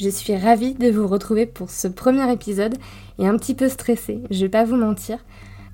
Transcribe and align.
Je 0.00 0.08
suis 0.08 0.34
ravie 0.34 0.72
de 0.72 0.90
vous 0.90 1.06
retrouver 1.06 1.44
pour 1.44 1.68
ce 1.68 1.86
premier 1.86 2.32
épisode 2.32 2.74
et 3.18 3.26
un 3.26 3.36
petit 3.36 3.54
peu 3.54 3.68
stressée, 3.68 4.22
je 4.30 4.40
vais 4.40 4.48
pas 4.48 4.64
vous 4.64 4.76
mentir. 4.76 5.18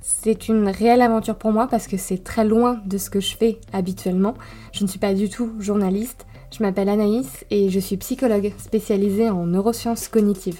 C'est 0.00 0.48
une 0.48 0.66
réelle 0.66 1.00
aventure 1.00 1.36
pour 1.36 1.52
moi 1.52 1.68
parce 1.68 1.86
que 1.86 1.96
c'est 1.96 2.24
très 2.24 2.44
loin 2.44 2.80
de 2.86 2.98
ce 2.98 3.08
que 3.08 3.20
je 3.20 3.36
fais 3.36 3.60
habituellement. 3.72 4.34
Je 4.72 4.82
ne 4.82 4.88
suis 4.88 4.98
pas 4.98 5.14
du 5.14 5.30
tout 5.30 5.52
journaliste. 5.60 6.26
Je 6.50 6.60
m'appelle 6.64 6.88
Anaïs 6.88 7.44
et 7.50 7.70
je 7.70 7.78
suis 7.78 7.98
psychologue 7.98 8.52
spécialisée 8.58 9.30
en 9.30 9.46
neurosciences 9.46 10.08
cognitives. 10.08 10.58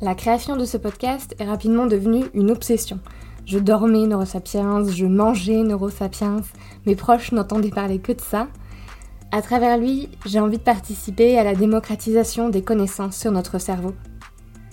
La 0.00 0.14
création 0.14 0.54
de 0.54 0.66
ce 0.66 0.76
podcast 0.76 1.34
est 1.40 1.46
rapidement 1.46 1.86
devenue 1.86 2.26
une 2.32 2.52
obsession. 2.52 3.00
Je 3.44 3.58
dormais 3.58 4.06
neurosapiens, 4.06 4.84
je 4.88 5.06
mangeais 5.06 5.64
neurosapiens, 5.64 6.42
mes 6.86 6.94
proches 6.94 7.32
n'entendaient 7.32 7.70
parler 7.70 7.98
que 7.98 8.12
de 8.12 8.20
ça. 8.20 8.46
À 9.36 9.42
travers 9.42 9.76
lui, 9.76 10.08
j'ai 10.24 10.40
envie 10.40 10.56
de 10.56 10.62
participer 10.62 11.38
à 11.38 11.44
la 11.44 11.54
démocratisation 11.54 12.48
des 12.48 12.62
connaissances 12.62 13.18
sur 13.18 13.30
notre 13.32 13.58
cerveau. 13.58 13.92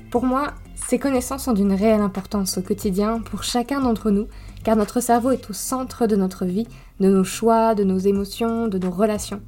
Pour 0.09 0.23
moi, 0.23 0.53
ces 0.87 0.97
connaissances 0.97 1.49
ont 1.49 1.53
d'une 1.53 1.73
réelle 1.73 1.99
importance 1.99 2.57
au 2.57 2.61
quotidien 2.61 3.19
pour 3.19 3.43
chacun 3.43 3.81
d'entre 3.81 4.09
nous, 4.09 4.27
car 4.63 4.77
notre 4.77 5.01
cerveau 5.01 5.31
est 5.31 5.49
au 5.49 5.53
centre 5.53 6.07
de 6.07 6.15
notre 6.15 6.45
vie, 6.45 6.65
de 7.01 7.09
nos 7.09 7.25
choix, 7.25 7.75
de 7.75 7.83
nos 7.83 7.97
émotions, 7.97 8.69
de 8.69 8.77
nos 8.77 8.89
relations. 8.89 9.41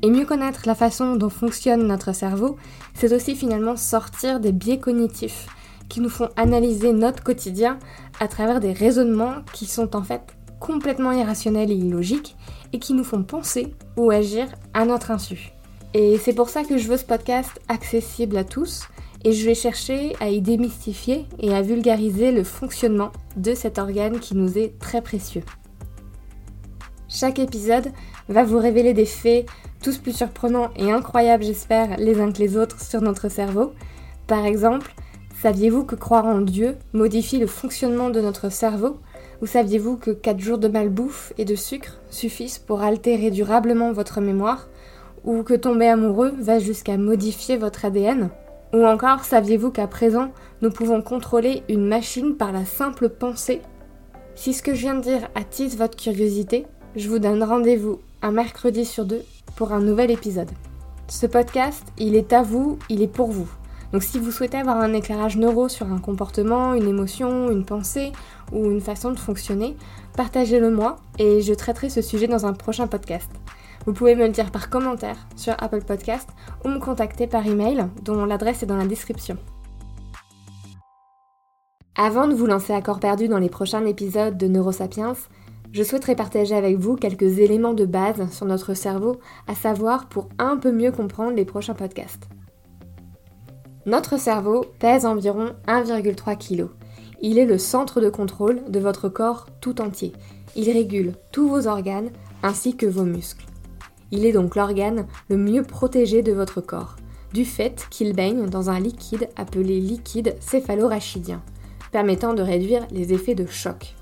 Et 0.00 0.10
mieux 0.10 0.26
connaître 0.26 0.62
la 0.66 0.76
façon 0.76 1.16
dont 1.16 1.28
fonctionne 1.28 1.84
notre 1.84 2.14
cerveau, 2.14 2.56
c'est 2.94 3.12
aussi 3.12 3.34
finalement 3.34 3.74
sortir 3.74 4.38
des 4.38 4.52
biais 4.52 4.78
cognitifs 4.78 5.48
qui 5.88 5.98
nous 5.98 6.08
font 6.08 6.28
analyser 6.36 6.92
notre 6.92 7.24
quotidien 7.24 7.80
à 8.20 8.28
travers 8.28 8.60
des 8.60 8.72
raisonnements 8.72 9.42
qui 9.54 9.66
sont 9.66 9.96
en 9.96 10.04
fait 10.04 10.36
complètement 10.62 11.10
irrationnels 11.10 11.72
et 11.72 11.76
illogiques 11.76 12.36
et 12.72 12.78
qui 12.78 12.94
nous 12.94 13.02
font 13.02 13.24
penser 13.24 13.74
ou 13.96 14.12
agir 14.12 14.46
à 14.74 14.84
notre 14.84 15.10
insu. 15.10 15.52
Et 15.92 16.16
c'est 16.18 16.32
pour 16.32 16.48
ça 16.48 16.62
que 16.62 16.78
je 16.78 16.86
veux 16.86 16.96
ce 16.96 17.04
podcast 17.04 17.60
accessible 17.68 18.36
à 18.36 18.44
tous 18.44 18.84
et 19.24 19.32
je 19.32 19.44
vais 19.44 19.56
chercher 19.56 20.14
à 20.20 20.30
y 20.30 20.40
démystifier 20.40 21.26
et 21.40 21.52
à 21.52 21.62
vulgariser 21.62 22.30
le 22.30 22.44
fonctionnement 22.44 23.10
de 23.36 23.54
cet 23.54 23.78
organe 23.78 24.20
qui 24.20 24.36
nous 24.36 24.56
est 24.56 24.78
très 24.78 25.02
précieux. 25.02 25.42
Chaque 27.08 27.40
épisode 27.40 27.90
va 28.28 28.44
vous 28.44 28.58
révéler 28.58 28.94
des 28.94 29.04
faits 29.04 29.46
tous 29.82 29.98
plus 29.98 30.16
surprenants 30.16 30.70
et 30.76 30.92
incroyables 30.92 31.42
j'espère 31.42 31.96
les 31.98 32.20
uns 32.20 32.30
que 32.30 32.38
les 32.38 32.56
autres 32.56 32.80
sur 32.80 33.02
notre 33.02 33.28
cerveau. 33.28 33.72
Par 34.28 34.46
exemple, 34.46 34.94
saviez-vous 35.42 35.84
que 35.84 35.96
croire 35.96 36.24
en 36.24 36.40
Dieu 36.40 36.76
modifie 36.92 37.38
le 37.38 37.48
fonctionnement 37.48 38.10
de 38.10 38.20
notre 38.20 38.48
cerveau? 38.48 38.98
Ou 39.42 39.46
saviez-vous 39.46 39.96
que 39.96 40.12
4 40.12 40.38
jours 40.38 40.58
de 40.58 40.68
malbouffe 40.68 41.32
et 41.36 41.44
de 41.44 41.56
sucre 41.56 41.98
suffisent 42.10 42.58
pour 42.58 42.80
altérer 42.80 43.32
durablement 43.32 43.92
votre 43.92 44.20
mémoire 44.20 44.68
Ou 45.24 45.42
que 45.42 45.54
tomber 45.54 45.88
amoureux 45.88 46.32
va 46.38 46.60
jusqu'à 46.60 46.96
modifier 46.96 47.56
votre 47.56 47.84
ADN 47.84 48.30
Ou 48.72 48.86
encore, 48.86 49.24
saviez-vous 49.24 49.72
qu'à 49.72 49.88
présent, 49.88 50.30
nous 50.62 50.70
pouvons 50.70 51.02
contrôler 51.02 51.64
une 51.68 51.88
machine 51.88 52.36
par 52.36 52.52
la 52.52 52.64
simple 52.64 53.08
pensée? 53.08 53.60
Si 54.36 54.54
ce 54.54 54.62
que 54.62 54.74
je 54.74 54.82
viens 54.82 54.94
de 54.94 55.02
dire 55.02 55.28
attise 55.34 55.76
votre 55.76 55.96
curiosité, 55.96 56.64
je 56.94 57.08
vous 57.08 57.18
donne 57.18 57.42
rendez-vous 57.42 57.98
un 58.22 58.30
mercredi 58.30 58.84
sur 58.84 59.04
deux 59.04 59.24
pour 59.56 59.72
un 59.72 59.80
nouvel 59.80 60.12
épisode. 60.12 60.50
Ce 61.08 61.26
podcast, 61.26 61.84
il 61.98 62.14
est 62.14 62.32
à 62.32 62.42
vous, 62.42 62.78
il 62.88 63.02
est 63.02 63.08
pour 63.08 63.32
vous. 63.32 63.50
Donc 63.92 64.02
si 64.02 64.18
vous 64.18 64.30
souhaitez 64.30 64.56
avoir 64.56 64.78
un 64.78 64.94
éclairage 64.94 65.36
neuro 65.36 65.68
sur 65.68 65.92
un 65.92 65.98
comportement, 65.98 66.74
une 66.74 66.88
émotion, 66.88 67.50
une 67.50 67.64
pensée 67.64 68.12
ou 68.50 68.70
une 68.70 68.80
façon 68.80 69.10
de 69.10 69.18
fonctionner, 69.18 69.76
partagez-le 70.16 70.70
moi 70.70 70.96
et 71.18 71.42
je 71.42 71.52
traiterai 71.52 71.90
ce 71.90 72.00
sujet 72.00 72.26
dans 72.26 72.46
un 72.46 72.54
prochain 72.54 72.86
podcast. 72.86 73.30
Vous 73.84 73.92
pouvez 73.92 74.14
me 74.14 74.26
le 74.26 74.32
dire 74.32 74.50
par 74.50 74.70
commentaire 74.70 75.16
sur 75.36 75.54
Apple 75.58 75.82
Podcast 75.82 76.28
ou 76.64 76.68
me 76.68 76.78
contacter 76.78 77.26
par 77.26 77.46
email 77.46 77.86
dont 78.02 78.24
l'adresse 78.24 78.62
est 78.62 78.66
dans 78.66 78.76
la 78.76 78.86
description. 78.86 79.36
Avant 81.96 82.26
de 82.26 82.34
vous 82.34 82.46
lancer 82.46 82.72
à 82.72 82.80
corps 82.80 83.00
perdu 83.00 83.28
dans 83.28 83.38
les 83.38 83.50
prochains 83.50 83.84
épisodes 83.84 84.38
de 84.38 84.46
Neurosapiens, 84.46 85.14
je 85.72 85.82
souhaiterais 85.82 86.16
partager 86.16 86.54
avec 86.54 86.78
vous 86.78 86.96
quelques 86.96 87.38
éléments 87.38 87.74
de 87.74 87.84
base 87.84 88.30
sur 88.30 88.46
notre 88.46 88.72
cerveau 88.72 89.20
à 89.46 89.54
savoir 89.54 90.08
pour 90.08 90.28
un 90.38 90.56
peu 90.56 90.72
mieux 90.72 90.92
comprendre 90.92 91.32
les 91.32 91.44
prochains 91.44 91.74
podcasts. 91.74 92.28
Notre 93.84 94.16
cerveau 94.16 94.64
pèse 94.78 95.04
environ 95.04 95.54
1,3 95.66 96.36
kg. 96.36 96.68
Il 97.20 97.38
est 97.38 97.46
le 97.46 97.58
centre 97.58 98.00
de 98.00 98.10
contrôle 98.10 98.62
de 98.68 98.78
votre 98.78 99.08
corps 99.08 99.46
tout 99.60 99.80
entier. 99.80 100.12
Il 100.54 100.70
régule 100.70 101.14
tous 101.32 101.48
vos 101.48 101.66
organes 101.66 102.10
ainsi 102.44 102.76
que 102.76 102.86
vos 102.86 103.04
muscles. 103.04 103.44
Il 104.12 104.24
est 104.24 104.32
donc 104.32 104.54
l'organe 104.54 105.06
le 105.28 105.36
mieux 105.36 105.64
protégé 105.64 106.22
de 106.22 106.32
votre 106.32 106.60
corps, 106.60 106.96
du 107.32 107.44
fait 107.44 107.88
qu'il 107.90 108.14
baigne 108.14 108.46
dans 108.46 108.70
un 108.70 108.78
liquide 108.78 109.28
appelé 109.36 109.80
liquide 109.80 110.36
céphalorachidien, 110.38 111.42
permettant 111.90 112.34
de 112.34 112.42
réduire 112.42 112.86
les 112.92 113.12
effets 113.12 113.34
de 113.34 113.46
choc. 113.46 113.96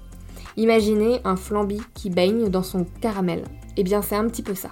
Imaginez 0.58 1.20
un 1.24 1.36
flambi 1.36 1.80
qui 1.94 2.10
baigne 2.10 2.50
dans 2.50 2.64
son 2.64 2.84
caramel. 3.00 3.44
Eh 3.78 3.82
bien 3.82 4.02
c'est 4.02 4.16
un 4.16 4.28
petit 4.28 4.42
peu 4.42 4.54
ça. 4.54 4.70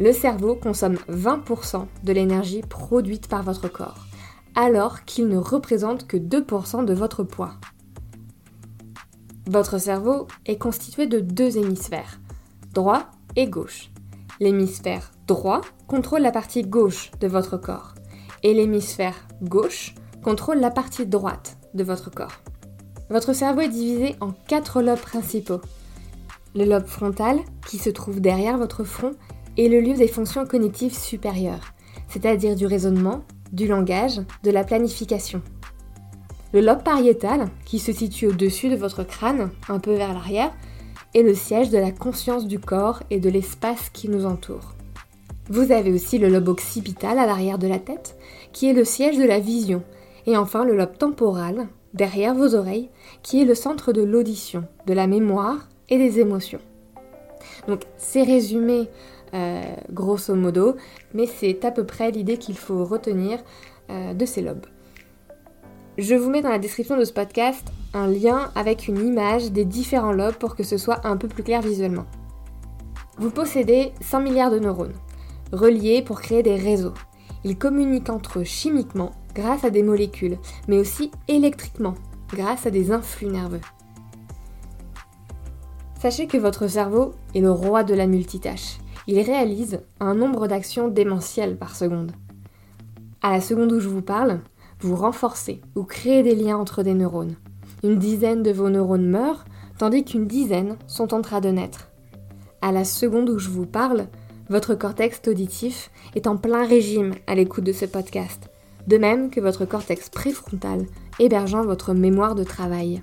Le 0.00 0.12
cerveau 0.12 0.56
consomme 0.56 0.98
20% 1.08 1.86
de 2.02 2.12
l'énergie 2.12 2.62
produite 2.62 3.28
par 3.28 3.44
votre 3.44 3.68
corps, 3.68 4.06
alors 4.56 5.04
qu'il 5.04 5.28
ne 5.28 5.36
représente 5.36 6.08
que 6.08 6.16
2% 6.16 6.84
de 6.84 6.94
votre 6.94 7.22
poids. 7.22 7.52
Votre 9.46 9.78
cerveau 9.78 10.26
est 10.46 10.58
constitué 10.58 11.06
de 11.06 11.20
deux 11.20 11.58
hémisphères, 11.58 12.18
droit 12.72 13.06
et 13.36 13.46
gauche. 13.46 13.90
L'hémisphère 14.40 15.12
droit 15.28 15.60
contrôle 15.86 16.22
la 16.22 16.32
partie 16.32 16.62
gauche 16.62 17.12
de 17.20 17.28
votre 17.28 17.56
corps 17.56 17.94
et 18.42 18.52
l'hémisphère 18.52 19.14
gauche 19.42 19.94
contrôle 20.24 20.58
la 20.58 20.70
partie 20.70 21.06
droite 21.06 21.56
de 21.74 21.84
votre 21.84 22.10
corps. 22.10 22.40
Votre 23.10 23.32
cerveau 23.32 23.60
est 23.60 23.68
divisé 23.68 24.16
en 24.20 24.32
quatre 24.32 24.82
lobes 24.82 24.98
principaux. 24.98 25.60
Le 26.56 26.64
lobe 26.64 26.86
frontal, 26.86 27.38
qui 27.68 27.78
se 27.78 27.90
trouve 27.90 28.20
derrière 28.20 28.58
votre 28.58 28.82
front 28.82 29.12
est 29.56 29.68
le 29.68 29.80
lieu 29.80 29.94
des 29.94 30.08
fonctions 30.08 30.46
cognitives 30.46 30.96
supérieures, 30.96 31.72
c'est-à-dire 32.08 32.56
du 32.56 32.66
raisonnement, 32.66 33.24
du 33.52 33.66
langage, 33.66 34.20
de 34.42 34.50
la 34.50 34.64
planification. 34.64 35.42
Le 36.52 36.60
lobe 36.60 36.82
pariétal, 36.82 37.48
qui 37.64 37.78
se 37.78 37.92
situe 37.92 38.28
au-dessus 38.28 38.68
de 38.68 38.76
votre 38.76 39.02
crâne, 39.02 39.50
un 39.68 39.78
peu 39.78 39.94
vers 39.94 40.12
l'arrière, 40.12 40.52
est 41.14 41.22
le 41.22 41.34
siège 41.34 41.70
de 41.70 41.78
la 41.78 41.90
conscience 41.90 42.46
du 42.46 42.58
corps 42.58 43.02
et 43.10 43.20
de 43.20 43.30
l'espace 43.30 43.90
qui 43.90 44.08
nous 44.08 44.26
entoure. 44.26 44.74
Vous 45.48 45.72
avez 45.72 45.92
aussi 45.92 46.18
le 46.18 46.28
lobe 46.28 46.48
occipital 46.48 47.18
à 47.18 47.26
l'arrière 47.26 47.58
de 47.58 47.66
la 47.66 47.78
tête, 47.78 48.16
qui 48.52 48.68
est 48.68 48.72
le 48.72 48.84
siège 48.84 49.18
de 49.18 49.24
la 49.24 49.40
vision, 49.40 49.82
et 50.26 50.36
enfin 50.36 50.64
le 50.64 50.76
lobe 50.76 50.96
temporal, 50.96 51.68
derrière 51.92 52.34
vos 52.34 52.54
oreilles, 52.54 52.90
qui 53.22 53.42
est 53.42 53.44
le 53.44 53.54
centre 53.54 53.92
de 53.92 54.02
l'audition, 54.02 54.64
de 54.86 54.94
la 54.94 55.06
mémoire 55.06 55.68
et 55.88 55.98
des 55.98 56.18
émotions. 56.18 56.60
Donc 57.68 57.82
c'est 57.96 58.22
résumé 58.22 58.88
euh, 59.34 59.62
grosso 59.90 60.34
modo, 60.34 60.76
mais 61.12 61.26
c'est 61.26 61.64
à 61.64 61.70
peu 61.70 61.84
près 61.84 62.10
l'idée 62.10 62.38
qu'il 62.38 62.56
faut 62.56 62.84
retenir 62.84 63.40
euh, 63.90 64.14
de 64.14 64.24
ces 64.24 64.42
lobes. 64.42 64.66
Je 65.98 66.14
vous 66.14 66.30
mets 66.30 66.42
dans 66.42 66.50
la 66.50 66.58
description 66.58 66.96
de 66.96 67.04
ce 67.04 67.12
podcast 67.12 67.68
un 67.92 68.06
lien 68.06 68.50
avec 68.54 68.88
une 68.88 69.04
image 69.06 69.52
des 69.52 69.64
différents 69.64 70.12
lobes 70.12 70.34
pour 70.34 70.56
que 70.56 70.62
ce 70.62 70.76
soit 70.76 71.06
un 71.06 71.16
peu 71.16 71.28
plus 71.28 71.42
clair 71.42 71.62
visuellement. 71.62 72.06
Vous 73.18 73.30
possédez 73.30 73.92
100 74.00 74.20
milliards 74.20 74.50
de 74.50 74.58
neurones, 74.58 74.94
reliés 75.52 76.02
pour 76.02 76.20
créer 76.20 76.42
des 76.42 76.56
réseaux. 76.56 76.94
Ils 77.44 77.58
communiquent 77.58 78.10
entre 78.10 78.40
eux 78.40 78.44
chimiquement 78.44 79.12
grâce 79.34 79.64
à 79.64 79.70
des 79.70 79.82
molécules, 79.82 80.38
mais 80.66 80.78
aussi 80.78 81.10
électriquement 81.28 81.94
grâce 82.28 82.66
à 82.66 82.70
des 82.70 82.90
influx 82.90 83.28
nerveux. 83.28 83.60
Sachez 86.00 86.26
que 86.26 86.38
votre 86.38 86.68
cerveau 86.68 87.14
est 87.34 87.40
le 87.40 87.50
roi 87.50 87.84
de 87.84 87.94
la 87.94 88.06
multitâche 88.06 88.78
il 89.06 89.20
réalise 89.20 89.80
un 90.00 90.14
nombre 90.14 90.46
d'actions 90.46 90.88
démentielles 90.88 91.56
par 91.56 91.76
seconde. 91.76 92.12
À 93.22 93.30
la 93.30 93.40
seconde 93.40 93.72
où 93.72 93.80
je 93.80 93.88
vous 93.88 94.02
parle, 94.02 94.40
vous 94.80 94.96
renforcez 94.96 95.60
ou 95.74 95.84
créez 95.84 96.22
des 96.22 96.34
liens 96.34 96.58
entre 96.58 96.82
des 96.82 96.94
neurones. 96.94 97.36
Une 97.82 97.98
dizaine 97.98 98.42
de 98.42 98.50
vos 98.50 98.70
neurones 98.70 99.08
meurent, 99.08 99.44
tandis 99.78 100.04
qu'une 100.04 100.26
dizaine 100.26 100.76
sont 100.86 101.14
en 101.14 101.22
train 101.22 101.40
de 101.40 101.48
naître. 101.48 101.88
À 102.62 102.72
la 102.72 102.84
seconde 102.84 103.30
où 103.30 103.38
je 103.38 103.50
vous 103.50 103.66
parle, 103.66 104.06
Votre 104.50 104.74
cortex 104.74 105.22
auditif 105.26 105.90
est 106.14 106.26
en 106.26 106.36
plein 106.36 106.66
régime 106.66 107.14
à 107.26 107.34
l'écoute 107.34 107.64
de 107.64 107.72
ce 107.72 107.86
podcast, 107.86 108.50
de 108.86 108.98
même 108.98 109.30
que 109.30 109.40
votre 109.40 109.64
cortex 109.64 110.10
préfrontal 110.10 110.84
hébergeant 111.18 111.64
votre 111.64 111.94
mémoire 111.94 112.34
de 112.34 112.44
travail. 112.44 113.02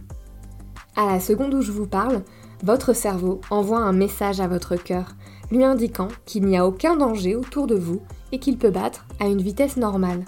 À 0.96 1.08
la 1.08 1.20
seconde 1.20 1.56
où 1.56 1.62
je 1.62 1.72
vous 1.72 1.88
parle, 1.88 2.22
votre 2.64 2.94
cerveau 2.94 3.42
envoie 3.50 3.80
un 3.80 3.94
message 3.94 4.40
à 4.40 4.48
votre 4.48 4.76
cœur, 4.76 5.16
lui 5.52 5.64
indiquant 5.64 6.08
qu'il 6.26 6.46
n'y 6.46 6.58
a 6.58 6.68
aucun 6.68 6.96
danger 6.96 7.36
autour 7.36 7.68
de 7.68 7.76
vous 7.76 8.02
et 8.32 8.40
qu'il 8.40 8.58
peut 8.58 8.70
battre 8.70 9.06
à 9.20 9.28
une 9.28 9.42
vitesse 9.42 9.78
normale. 9.78 10.24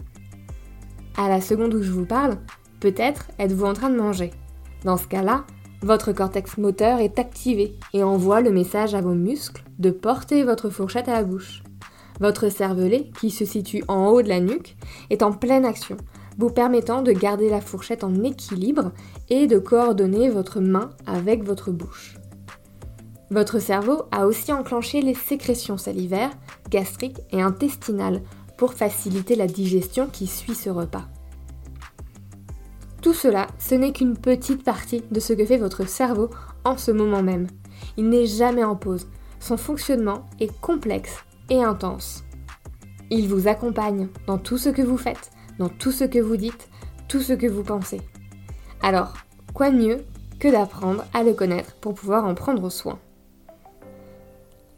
À 1.17 1.29
la 1.29 1.41
seconde 1.41 1.73
où 1.73 1.83
je 1.83 1.91
vous 1.91 2.05
parle, 2.05 2.37
peut-être 2.79 3.27
êtes-vous 3.39 3.65
en 3.65 3.73
train 3.73 3.89
de 3.89 3.99
manger. 3.99 4.31
Dans 4.83 4.97
ce 4.97 5.07
cas-là, 5.07 5.45
votre 5.81 6.11
cortex 6.11 6.57
moteur 6.57 6.99
est 6.99 7.19
activé 7.19 7.77
et 7.93 8.03
envoie 8.03 8.41
le 8.41 8.51
message 8.51 8.95
à 8.95 9.01
vos 9.01 9.13
muscles 9.13 9.63
de 9.79 9.91
porter 9.91 10.43
votre 10.43 10.69
fourchette 10.69 11.09
à 11.09 11.13
la 11.13 11.23
bouche. 11.23 11.61
Votre 12.19 12.49
cervelet, 12.49 13.11
qui 13.19 13.29
se 13.29 13.45
situe 13.45 13.83
en 13.87 14.07
haut 14.07 14.21
de 14.21 14.29
la 14.29 14.39
nuque, 14.39 14.75
est 15.09 15.23
en 15.23 15.31
pleine 15.31 15.65
action, 15.65 15.97
vous 16.37 16.49
permettant 16.49 17.01
de 17.01 17.11
garder 17.11 17.49
la 17.49 17.61
fourchette 17.61 18.03
en 18.03 18.23
équilibre 18.23 18.91
et 19.29 19.47
de 19.47 19.59
coordonner 19.59 20.29
votre 20.29 20.59
main 20.59 20.91
avec 21.05 21.43
votre 21.43 21.71
bouche. 21.71 22.15
Votre 23.33 23.57
cerveau 23.57 24.03
a 24.11 24.27
aussi 24.27 24.53
enclenché 24.53 25.01
les 25.01 25.15
sécrétions 25.15 25.79
salivaires, 25.79 26.29
gastriques 26.69 27.21
et 27.31 27.41
intestinales 27.41 28.21
pour 28.59 28.75
faciliter 28.75 29.35
la 29.35 29.47
digestion 29.47 30.05
qui 30.05 30.27
suit 30.27 30.53
ce 30.53 30.69
repas. 30.69 31.05
Tout 33.01 33.15
cela, 33.15 33.47
ce 33.57 33.73
n'est 33.73 33.91
qu'une 33.91 34.15
petite 34.15 34.63
partie 34.63 35.03
de 35.09 35.19
ce 35.19 35.33
que 35.33 35.45
fait 35.47 35.57
votre 35.57 35.89
cerveau 35.89 36.29
en 36.63 36.77
ce 36.77 36.91
moment 36.91 37.23
même. 37.23 37.47
Il 37.97 38.07
n'est 38.07 38.27
jamais 38.27 38.63
en 38.63 38.75
pause. 38.75 39.07
Son 39.39 39.57
fonctionnement 39.57 40.27
est 40.39 40.55
complexe 40.61 41.25
et 41.49 41.63
intense. 41.63 42.23
Il 43.09 43.27
vous 43.27 43.47
accompagne 43.47 44.09
dans 44.27 44.37
tout 44.37 44.59
ce 44.59 44.69
que 44.69 44.83
vous 44.83 44.99
faites, 44.99 45.31
dans 45.57 45.69
tout 45.69 45.91
ce 45.91 46.03
que 46.03 46.19
vous 46.19 46.37
dites, 46.37 46.69
tout 47.07 47.21
ce 47.21 47.33
que 47.33 47.47
vous 47.47 47.63
pensez. 47.63 48.01
Alors, 48.83 49.15
quoi 49.55 49.71
de 49.71 49.77
mieux 49.77 50.05
que 50.39 50.49
d'apprendre 50.49 51.03
à 51.15 51.23
le 51.23 51.33
connaître 51.33 51.73
pour 51.81 51.95
pouvoir 51.95 52.25
en 52.25 52.35
prendre 52.35 52.69
soin? 52.69 52.99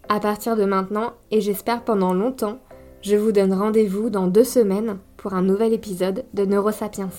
À 0.07 0.19
partir 0.19 0.55
de 0.55 0.65
maintenant, 0.65 1.13
et 1.31 1.41
j'espère 1.41 1.83
pendant 1.83 2.13
longtemps, 2.13 2.59
je 3.01 3.15
vous 3.15 3.31
donne 3.31 3.53
rendez-vous 3.53 4.09
dans 4.09 4.27
deux 4.27 4.43
semaines 4.43 4.97
pour 5.17 5.33
un 5.33 5.41
nouvel 5.41 5.73
épisode 5.73 6.25
de 6.33 6.45
Neurosapiens. 6.45 7.09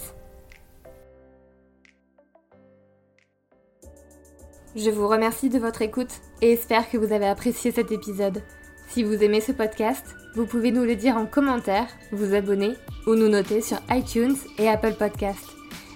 Je 4.77 4.91
vous 4.91 5.09
remercie 5.09 5.49
de 5.49 5.59
votre 5.59 5.83
écoute 5.83 6.21
et 6.43 6.53
espère 6.53 6.91
que 6.91 6.99
vous 6.99 7.13
avez 7.13 7.27
apprécié 7.27 7.73
cet 7.73 7.93
épisode. 7.93 8.43
Si 8.89 9.03
vous 9.03 9.25
aimez 9.25 9.41
ce 9.41 9.53
podcast, 9.53 10.15
vous 10.35 10.47
pouvez 10.47 10.71
nous 10.71 10.85
le 10.85 10.97
dire 10.97 11.17
en 11.17 11.27
commentaire, 11.27 11.89
vous 12.13 12.35
abonner 12.35 12.75
ou 13.07 13.15
nous 13.15 13.29
noter 13.29 13.63
sur 13.63 13.79
iTunes 13.91 14.37
et 14.59 14.69
Apple 14.69 14.95
Podcast. 14.95 15.45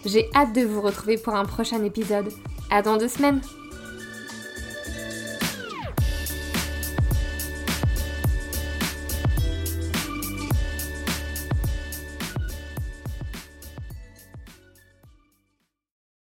J'ai 0.06 0.28
hâte 0.34 0.54
de 0.54 0.62
vous 0.62 0.80
retrouver 0.80 1.18
pour 1.18 1.34
un 1.34 1.44
prochain 1.44 1.84
épisode. 1.84 2.30
À 2.70 2.82
dans 2.82 2.96
deux 2.96 3.08
semaines! 3.08 3.42